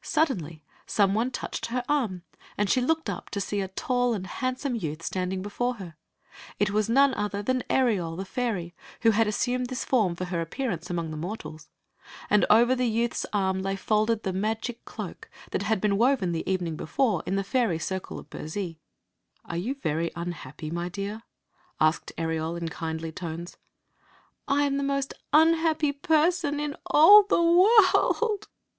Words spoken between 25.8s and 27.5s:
person in all the